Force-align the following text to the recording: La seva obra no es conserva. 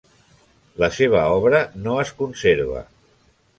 La 0.83 0.89
seva 0.95 1.19
obra 1.35 1.61
no 1.85 1.99
es 2.07 2.17
conserva. 2.25 2.85